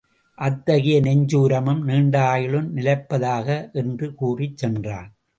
அத்தகைய 0.37 0.99
நெஞ்சு 0.99 1.41
உரமும் 1.41 1.83
நீண்ட 1.83 2.15
ஆயுளும் 2.19 2.69
நிலைப்பதாக 2.75 3.71
என்று 3.71 4.15
கூறிச் 4.15 4.57
சென்றான். 4.57 5.11